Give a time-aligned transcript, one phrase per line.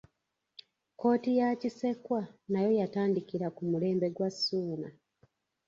[0.91, 4.87] Kkooti ya Kisekwa nayo yatandikira ku mulembe gwa Ssuuna.